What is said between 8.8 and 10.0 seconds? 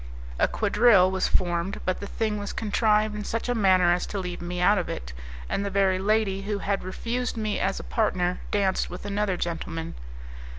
with another gentleman.